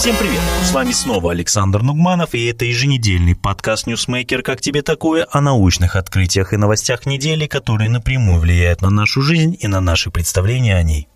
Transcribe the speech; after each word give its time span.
Всем 0.00 0.16
привет! 0.16 0.40
С 0.62 0.72
вами 0.72 0.92
снова 0.92 1.32
Александр 1.32 1.82
Нугманов, 1.82 2.34
и 2.34 2.46
это 2.46 2.64
еженедельный 2.64 3.36
подкаст 3.36 3.86
«Ньюсмейкер. 3.86 4.40
Как 4.40 4.62
тебе 4.62 4.80
такое?» 4.80 5.26
о 5.30 5.42
научных 5.42 5.94
открытиях 5.94 6.54
и 6.54 6.56
новостях 6.56 7.04
недели, 7.04 7.46
которые 7.46 7.90
напрямую 7.90 8.40
влияют 8.40 8.80
на 8.80 8.88
нашу 8.88 9.20
жизнь 9.20 9.58
и 9.60 9.66
на 9.66 9.82
наши 9.82 10.10
представления 10.10 10.76
о 10.76 10.82
ней. 10.82 11.06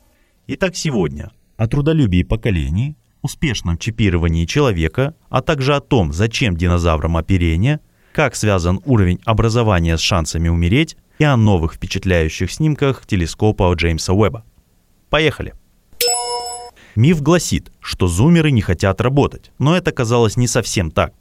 Итак, 0.48 0.76
сегодня 0.76 1.32
о 1.56 1.66
трудолюбии 1.66 2.24
поколений, 2.24 2.98
успешном 3.22 3.78
чипировании 3.78 4.44
человека, 4.44 5.14
а 5.30 5.40
также 5.40 5.74
о 5.74 5.80
том, 5.80 6.12
зачем 6.12 6.54
динозаврам 6.54 7.16
оперение, 7.16 7.80
как 8.12 8.36
связан 8.36 8.82
уровень 8.84 9.18
образования 9.24 9.96
с 9.96 10.02
шансами 10.02 10.50
умереть 10.50 10.98
и 11.18 11.24
о 11.24 11.38
новых 11.38 11.72
впечатляющих 11.72 12.52
снимках 12.52 13.06
телескопа 13.06 13.72
Джеймса 13.72 14.12
Уэбба. 14.12 14.44
Поехали! 15.08 15.54
Миф 16.96 17.22
гласит, 17.22 17.72
что 17.80 18.06
зумеры 18.06 18.50
не 18.50 18.60
хотят 18.60 19.00
работать, 19.00 19.50
но 19.58 19.76
это 19.76 19.90
казалось 19.90 20.36
не 20.36 20.46
совсем 20.46 20.90
так. 20.90 21.12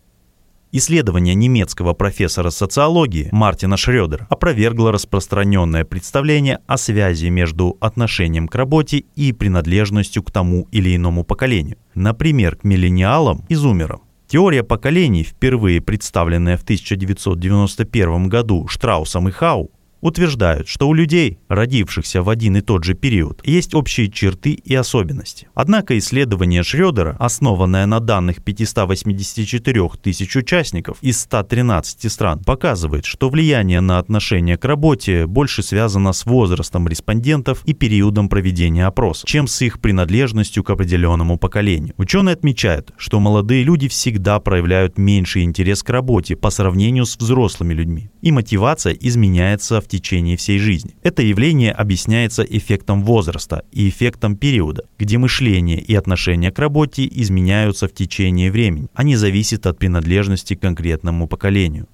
Исследование 0.75 1.35
немецкого 1.35 1.93
профессора 1.93 2.49
социологии 2.49 3.29
Мартина 3.31 3.77
Шрёдера 3.77 4.25
опровергло 4.29 4.91
распространенное 4.91 5.85
представление 5.85 6.59
о 6.65 6.77
связи 6.77 7.27
между 7.27 7.77
отношением 7.79 8.47
к 8.47 8.55
работе 8.55 9.03
и 9.15 9.33
принадлежностью 9.33 10.23
к 10.23 10.31
тому 10.31 10.67
или 10.71 10.95
иному 10.95 11.23
поколению, 11.23 11.77
например, 11.93 12.55
к 12.55 12.63
миллениалам 12.63 13.45
и 13.49 13.55
зумерам. 13.55 14.01
Теория 14.27 14.63
поколений, 14.63 15.23
впервые 15.23 15.79
представленная 15.79 16.57
в 16.57 16.63
1991 16.63 18.27
году 18.27 18.67
Штраусом 18.67 19.27
и 19.27 19.31
Хау, 19.31 19.69
утверждают, 20.03 20.67
что 20.67 20.87
у 20.87 20.93
людей, 20.93 21.39
родившихся 21.47 22.21
в 22.21 22.29
один 22.29 22.57
и 22.57 22.61
тот 22.61 22.83
же 22.83 22.93
период, 22.93 23.41
есть 23.45 23.73
общие 23.73 24.11
черты 24.11 24.51
и 24.51 24.75
особенности. 24.75 25.47
Однако 25.53 25.97
исследование 25.97 26.61
Шрёдера, 26.61 27.15
основанное 27.19 27.85
на 27.85 27.99
данных 27.99 28.43
584 28.43 29.89
тысяч 30.01 30.35
участников 30.35 30.97
из 31.01 31.21
113 31.21 32.11
стран, 32.11 32.43
показывает, 32.43 33.05
что 33.05 33.29
влияние 33.29 33.79
на 33.79 33.97
отношение 33.97 34.57
к 34.57 34.65
работе 34.65 35.25
больше 35.25 35.63
связано 35.63 36.11
с 36.11 36.25
возрастом 36.25 36.87
респондентов 36.87 37.61
и 37.65 37.73
периодом 37.73 38.27
проведения 38.27 38.85
опроса, 38.85 39.25
чем 39.25 39.47
с 39.47 39.61
их 39.61 39.79
принадлежностью 39.79 40.63
к 40.63 40.69
определенному 40.69 41.37
поколению. 41.37 41.93
Ученые 41.97 42.33
отмечают, 42.33 42.91
что 42.97 43.21
молодые 43.21 43.63
люди 43.63 43.87
всегда 43.87 44.39
проявляют 44.41 44.97
меньший 44.97 45.43
интерес 45.43 45.81
к 45.81 45.89
работе 45.89 46.35
по 46.35 46.49
сравнению 46.49 47.05
с 47.05 47.15
взрослыми 47.15 47.73
людьми, 47.73 48.09
и 48.21 48.33
мотивация 48.33 48.93
изменяется 48.93 49.79
в 49.79 49.92
течение 49.93 50.37
всей 50.37 50.57
жизни. 50.57 50.95
Это 51.03 51.21
явление 51.21 51.71
объясняется 51.71 52.43
эффектом 52.43 53.03
возраста 53.03 53.63
и 53.71 53.87
эффектом 53.87 54.35
периода, 54.35 54.85
где 54.97 55.17
мышление 55.17 55.79
и 55.79 55.93
отношение 55.95 56.51
к 56.51 56.57
работе 56.59 57.07
изменяются 57.11 57.87
в 57.87 57.93
течение 57.93 58.51
времени. 58.51 58.87
Они 58.95 59.15
зависят 59.15 59.67
от 59.67 59.77
принадлежности 59.77 60.55
к 60.55 60.61
конкретному 60.61 61.27
поколению. 61.27 61.87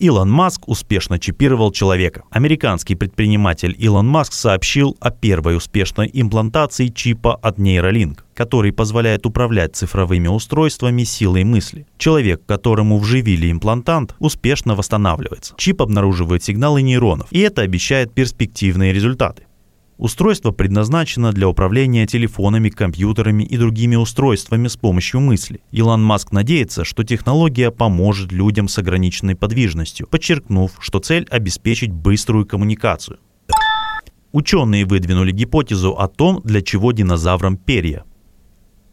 Илон 0.00 0.30
Маск 0.30 0.66
успешно 0.66 1.18
чипировал 1.18 1.72
человека. 1.72 2.22
Американский 2.30 2.94
предприниматель 2.94 3.76
Илон 3.78 4.06
Маск 4.08 4.32
сообщил 4.32 4.96
о 4.98 5.10
первой 5.10 5.58
успешной 5.58 6.08
имплантации 6.10 6.88
чипа 6.88 7.34
от 7.34 7.58
Neuralink, 7.58 8.20
который 8.32 8.72
позволяет 8.72 9.26
управлять 9.26 9.76
цифровыми 9.76 10.26
устройствами 10.26 11.04
силой 11.04 11.44
мысли. 11.44 11.86
Человек, 11.98 12.40
которому 12.46 12.98
вживили 12.98 13.52
имплантант, 13.52 14.14
успешно 14.20 14.74
восстанавливается. 14.74 15.52
Чип 15.58 15.82
обнаруживает 15.82 16.42
сигналы 16.42 16.80
нейронов, 16.80 17.26
и 17.30 17.40
это 17.40 17.60
обещает 17.60 18.14
перспективные 18.14 18.94
результаты. 18.94 19.42
Устройство 20.00 20.50
предназначено 20.50 21.30
для 21.30 21.46
управления 21.46 22.06
телефонами, 22.06 22.70
компьютерами 22.70 23.42
и 23.42 23.58
другими 23.58 23.96
устройствами 23.96 24.66
с 24.66 24.78
помощью 24.78 25.20
мысли. 25.20 25.60
Илон 25.72 26.02
Маск 26.02 26.32
надеется, 26.32 26.84
что 26.84 27.04
технология 27.04 27.70
поможет 27.70 28.32
людям 28.32 28.66
с 28.66 28.78
ограниченной 28.78 29.36
подвижностью, 29.36 30.06
подчеркнув, 30.06 30.72
что 30.80 31.00
цель 31.00 31.26
обеспечить 31.30 31.92
быструю 31.92 32.46
коммуникацию. 32.46 33.18
Ученые 34.32 34.86
выдвинули 34.86 35.32
гипотезу 35.32 35.90
о 35.90 36.08
том, 36.08 36.40
для 36.44 36.62
чего 36.62 36.92
динозаврам 36.92 37.58
перья. 37.58 38.04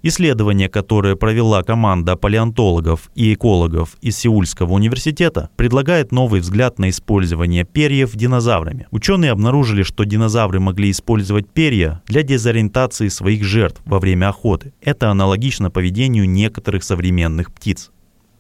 Исследование, 0.03 0.69
которое 0.69 1.15
провела 1.15 1.63
команда 1.63 2.15
палеонтологов 2.15 3.09
и 3.15 3.33
экологов 3.33 3.97
из 4.01 4.17
Сеульского 4.17 4.73
университета, 4.73 5.49
предлагает 5.55 6.11
новый 6.11 6.39
взгляд 6.41 6.77
на 6.77 6.89
использование 6.89 7.63
перьев 7.63 8.15
динозаврами. 8.15 8.87
Ученые 8.91 9.31
обнаружили, 9.31 9.81
что 9.81 10.03
динозавры 10.03 10.59
могли 10.59 10.91
использовать 10.91 11.49
перья 11.49 12.03
для 12.05 12.21
дезориентации 12.21 13.07
своих 13.07 13.43
жертв 13.43 13.81
во 13.85 13.99
время 13.99 14.29
охоты. 14.29 14.73
Это 14.81 15.09
аналогично 15.09 15.71
поведению 15.71 16.29
некоторых 16.29 16.83
современных 16.83 17.51
птиц. 17.51 17.91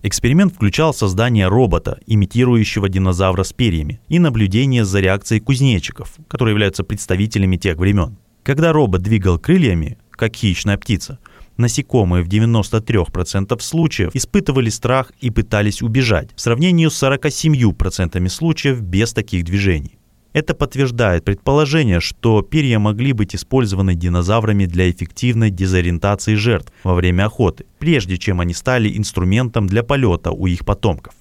Эксперимент 0.03 0.53
включал 0.53 0.93
создание 0.93 1.47
робота, 1.47 1.99
имитирующего 2.05 2.87
динозавра 2.87 3.43
с 3.43 3.51
перьями, 3.51 3.99
и 4.07 4.19
наблюдение 4.19 4.85
за 4.85 4.99
реакцией 4.99 5.41
кузнечиков, 5.41 6.13
которые 6.27 6.53
являются 6.53 6.83
представителями 6.83 7.57
тех 7.57 7.77
времен. 7.77 8.15
Когда 8.43 8.71
робот 8.73 9.01
двигал 9.01 9.39
крыльями, 9.39 9.97
как 10.11 10.35
хищная 10.35 10.77
птица, 10.77 11.19
Насекомые 11.57 12.23
в 12.23 12.27
93% 12.27 13.59
случаев 13.61 14.11
испытывали 14.13 14.69
страх 14.69 15.11
и 15.19 15.31
пытались 15.31 15.81
убежать, 15.81 16.29
в 16.35 16.41
сравнении 16.41 16.87
с 16.87 17.03
47% 17.03 18.29
случаев 18.29 18.81
без 18.81 19.13
таких 19.13 19.43
движений. 19.43 19.97
Это 20.33 20.53
подтверждает 20.53 21.25
предположение, 21.25 21.99
что 21.99 22.43
перья 22.43 22.77
могли 22.77 23.11
быть 23.11 23.35
использованы 23.35 23.95
динозаврами 23.95 24.65
для 24.67 24.91
эффективной 24.91 25.49
дезориентации 25.49 26.35
жертв 26.35 26.71
во 26.83 26.93
время 26.93 27.25
охоты, 27.25 27.65
прежде 27.79 28.17
чем 28.17 28.39
они 28.39 28.53
стали 28.53 28.95
инструментом 28.95 29.65
для 29.65 29.81
полета 29.81 30.29
у 30.29 30.45
их 30.45 30.63
потомков. 30.63 31.15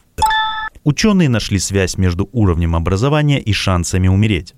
Ученые 0.85 1.31
нашли 1.31 1.59
связь 1.59 1.97
между 1.97 2.29
уровнем 2.33 2.77
образования 2.77 3.41
и 3.41 3.55
шансами 3.55 4.07
умереть. 4.07 4.55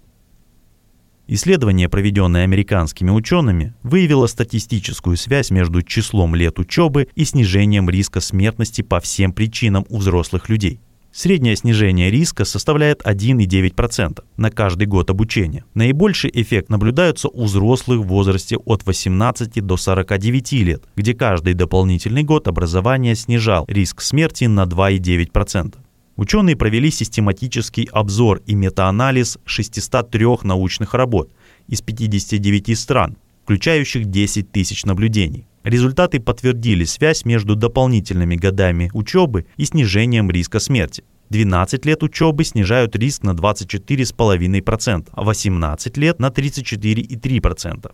Исследование, 1.31 1.91
проведенное 1.91 2.45
американскими 2.45 3.11
учеными, 3.11 3.75
выявило 3.83 4.27
статистическую 4.27 5.19
связь 5.19 5.51
между 5.51 5.83
числом 5.83 6.35
лет 6.35 6.59
учебы 6.59 7.07
и 7.15 7.27
снижением 7.27 7.91
риска 7.91 8.21
смертности 8.21 8.81
по 8.81 8.99
всем 8.99 9.35
причинам 9.35 9.85
у 9.91 9.99
взрослых 9.99 10.49
людей. 10.49 10.81
Среднее 11.13 11.55
снижение 11.57 12.11
риска 12.11 12.47
составляет 12.47 13.03
1,9% 13.03 14.23
на 14.39 14.51
каждый 14.51 14.87
год 14.87 15.11
обучения. 15.11 15.65
Наибольший 15.75 16.31
эффект 16.33 16.71
наблюдается 16.71 17.29
у 17.29 17.45
взрослых 17.45 18.01
в 18.01 18.07
возрасте 18.07 18.57
от 18.57 18.87
18 18.87 19.61
до 19.67 19.77
49 19.77 20.53
лет, 20.53 20.85
где 20.97 21.13
каждый 21.13 21.53
дополнительный 21.53 22.23
год 22.23 22.49
образования 22.49 23.15
снижал 23.15 23.67
риск 23.69 24.01
смерти 24.01 24.45
на 24.45 24.65
2,9%. 24.65 25.75
Ученые 26.19 26.57
провели 26.57 26.91
систематический 26.91 27.89
обзор 27.93 28.43
и 28.45 28.57
метаанализ 28.57 29.39
603 29.45 30.39
научных 30.43 30.95
работ 30.95 31.31
из 31.69 31.81
59 31.81 32.77
стран, 32.77 33.17
включающих 33.45 34.07
10 34.07 34.51
тысяч 34.51 34.85
наблюдений. 34.85 35.47
Результаты 35.63 36.19
подтвердили 36.19 36.83
связь 36.83 37.25
между 37.25 37.55
дополнительными 37.55 38.35
годами 38.35 38.91
учебы 38.95 39.47
и 39.57 39.65
снижением 39.65 40.29
риска 40.29 40.59
смерти. 40.59 41.05
12 41.31 41.87
лет 41.87 42.03
учебы 42.03 42.43
снижают 42.43 42.97
риск 42.97 43.23
на 43.23 43.31
24,5%, 43.31 45.09
а 45.13 45.23
18 45.23 45.97
лет 45.99 46.19
на 46.19 46.31
34,3%. 46.31 47.93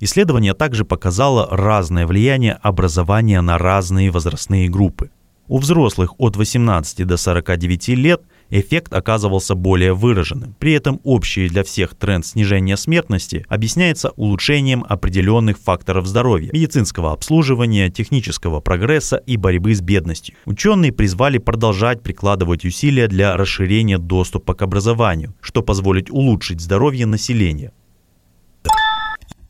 Исследование 0.00 0.54
также 0.54 0.86
показало 0.86 1.46
разное 1.50 2.06
влияние 2.06 2.54
образования 2.54 3.42
на 3.42 3.58
разные 3.58 4.10
возрастные 4.10 4.70
группы. 4.70 5.10
У 5.52 5.58
взрослых 5.58 6.14
от 6.16 6.36
18 6.36 7.06
до 7.06 7.18
49 7.18 7.88
лет 7.88 8.22
эффект 8.48 8.90
оказывался 8.94 9.54
более 9.54 9.92
выраженным. 9.92 10.56
При 10.58 10.72
этом 10.72 10.98
общий 11.04 11.46
для 11.46 11.62
всех 11.62 11.94
тренд 11.94 12.24
снижения 12.24 12.78
смертности 12.78 13.44
объясняется 13.50 14.12
улучшением 14.16 14.82
определенных 14.88 15.58
факторов 15.58 16.06
здоровья, 16.06 16.48
медицинского 16.54 17.12
обслуживания, 17.12 17.90
технического 17.90 18.60
прогресса 18.60 19.16
и 19.16 19.36
борьбы 19.36 19.74
с 19.74 19.82
бедностью. 19.82 20.36
Ученые 20.46 20.90
призвали 20.90 21.36
продолжать 21.36 22.02
прикладывать 22.02 22.64
усилия 22.64 23.06
для 23.06 23.36
расширения 23.36 23.98
доступа 23.98 24.54
к 24.54 24.62
образованию, 24.62 25.34
что 25.42 25.60
позволит 25.60 26.10
улучшить 26.10 26.62
здоровье 26.62 27.04
населения. 27.04 27.72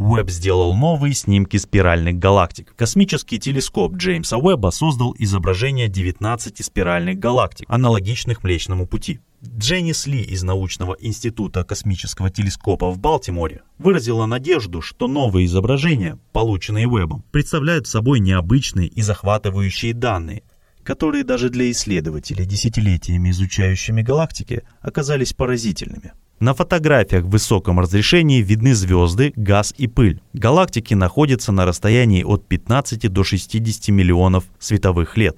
Уэбб 0.02 0.30
сделал 0.30 0.74
новые 0.74 1.14
снимки 1.14 1.56
спиральных 1.56 2.18
галактик. 2.18 2.74
Космический 2.76 3.38
телескоп 3.38 3.94
Джеймса 3.94 4.36
Уэбба 4.36 4.70
создал 4.70 5.14
изображение 5.18 5.88
19 5.88 6.64
спиральных 6.64 7.18
галактик, 7.18 7.66
аналогичных 7.68 8.42
Млечному 8.42 8.86
Пути. 8.86 9.20
Дженнис 9.44 10.06
Ли 10.06 10.22
из 10.22 10.42
научного 10.42 10.96
института 11.00 11.64
космического 11.64 12.30
телескопа 12.30 12.90
в 12.90 12.98
Балтиморе 12.98 13.62
выразила 13.78 14.26
надежду, 14.26 14.82
что 14.82 15.08
новые 15.08 15.46
изображения, 15.46 16.18
полученные 16.32 16.86
Уэббом, 16.86 17.24
представляют 17.32 17.86
собой 17.86 18.20
необычные 18.20 18.88
и 18.88 19.02
захватывающие 19.02 19.94
данные, 19.94 20.42
которые 20.84 21.24
даже 21.24 21.48
для 21.48 21.70
исследователей, 21.70 22.44
десятилетиями 22.44 23.30
изучающими 23.30 24.02
галактики, 24.02 24.62
оказались 24.80 25.32
поразительными. 25.32 26.12
На 26.42 26.54
фотографиях 26.54 27.22
в 27.22 27.30
высоком 27.30 27.78
разрешении 27.78 28.42
видны 28.42 28.74
звезды, 28.74 29.32
газ 29.36 29.72
и 29.78 29.86
пыль. 29.86 30.20
Галактики 30.32 30.92
находятся 30.92 31.52
на 31.52 31.64
расстоянии 31.64 32.24
от 32.24 32.48
15 32.48 33.08
до 33.12 33.22
60 33.22 33.90
миллионов 33.90 34.42
световых 34.58 35.16
лет. 35.16 35.36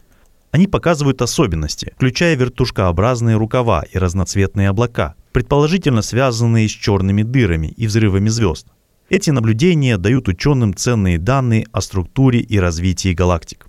Они 0.50 0.66
показывают 0.66 1.20
особенности, 1.20 1.92
включая 1.94 2.36
вертушкообразные 2.36 3.36
рукава 3.36 3.82
и 3.82 3.98
разноцветные 3.98 4.70
облака, 4.70 5.14
предположительно 5.32 6.00
связанные 6.00 6.70
с 6.70 6.72
черными 6.72 7.22
дырами 7.22 7.66
и 7.66 7.86
взрывами 7.86 8.30
звезд. 8.30 8.68
Эти 9.10 9.28
наблюдения 9.28 9.98
дают 9.98 10.28
ученым 10.28 10.74
ценные 10.74 11.18
данные 11.18 11.66
о 11.70 11.82
структуре 11.82 12.40
и 12.40 12.58
развитии 12.58 13.12
галактик. 13.12 13.66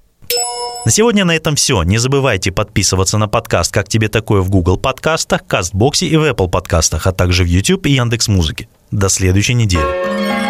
На 0.86 0.92
сегодня 0.92 1.26
на 1.26 1.36
этом 1.36 1.56
все. 1.56 1.82
Не 1.82 1.98
забывайте 1.98 2.52
подписываться 2.52 3.18
на 3.18 3.28
подкаст 3.28 3.74
«Как 3.74 3.90
тебе 3.90 4.08
такое» 4.08 4.42
в 4.42 4.52
Google 4.52 4.78
подкастах, 4.78 5.44
Кастбоксе 5.48 6.06
и 6.06 6.16
в 6.16 6.24
Apple 6.24 6.48
подкастах, 6.48 7.08
а 7.08 7.12
также 7.12 7.44
в 7.44 7.48
YouTube 7.48 7.88
и 7.88 7.94
Яндекс 7.94 8.28
Музыке. 8.28 8.70
До 8.92 9.10
следующей 9.10 9.56
недели. 9.56 10.45